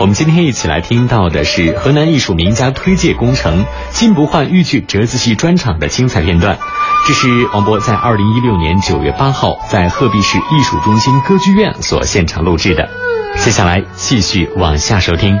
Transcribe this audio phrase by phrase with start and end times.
[0.00, 6.58] 我们今天一起来听到的是河南艺术名家推介工程金不换豫剧折子戏专场的精彩片段。
[7.06, 12.88] 这是王博在二零一六年九月八号在鹤壁市艺术中心歌剧院所现场录制的。
[13.40, 15.38] 接下来继续往下收听。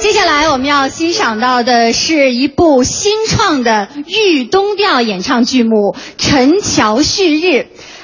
[0.00, 7.46] 接下来我们要欣赏到的是一部新创的豫东调演唱剧目《陈桥旭日》。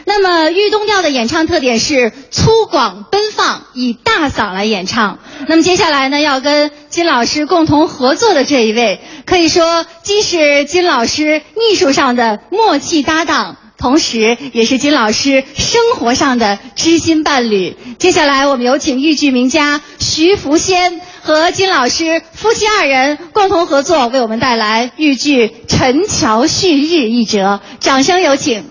[0.09, 5.19] 那么豫东调的演唱特点是粗犷奔放，以大嗓来演唱。
[5.47, 17.77] 那么接下来呢，要跟金老师共同合作的这一位，可以说既是金老师艺术上的默契搭档，同时也是金老师生活上的知心伴侣。
[17.99, 27.61] 接下来我们有请豫剧名家徐福仙和金老师夫妻二人共同合作，为我们带来豫剧《陈桥旭日》一折。
[27.79, 28.65] 掌声有请。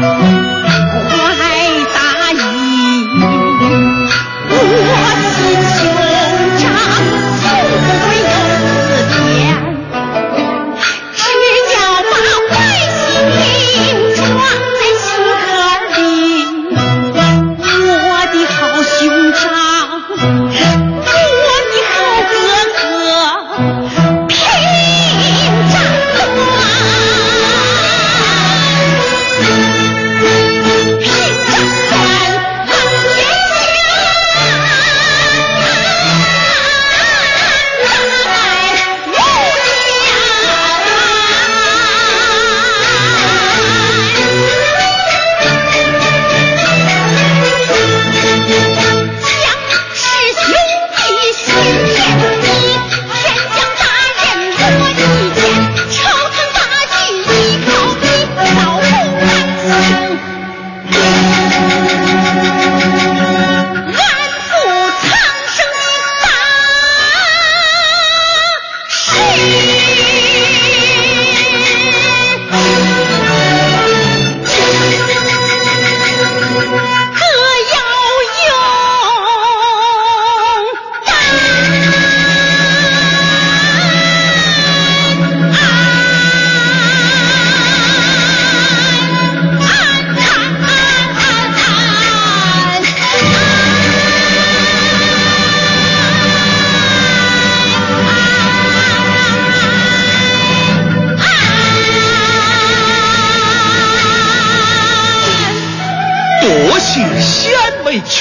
[0.00, 0.51] Thank you.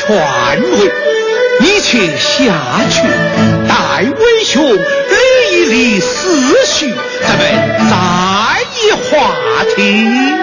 [0.02, 0.92] 劝慰，
[1.60, 2.54] 你且下
[2.90, 3.04] 去
[3.68, 4.80] 待为兄理
[5.52, 7.46] 一理思绪，咱们
[7.88, 7.92] 再
[8.78, 10.41] 议话题。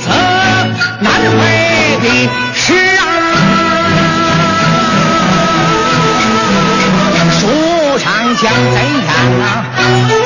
[0.00, 0.08] 此
[1.00, 3.20] 难为的事啊。
[8.42, 10.19] 怎样啊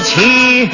[0.00, 0.68] 情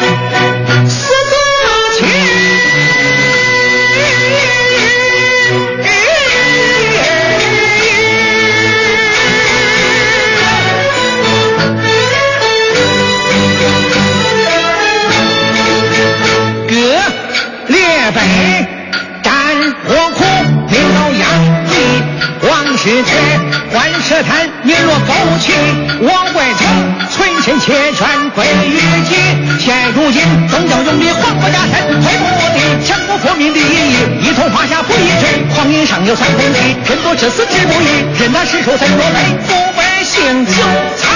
[27.59, 28.79] 且全归于
[29.09, 29.17] 己。
[29.59, 32.25] 现如今，总要用力黄国家臣，推不
[32.57, 35.27] 离，强国扶民的利义，一统华夏不一致。
[35.55, 40.53] 皇印上有三分地，人多志死志不移，任他失手怎落泪，父辈姓，救
[40.97, 41.11] 苍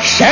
[0.00, 0.28] 生。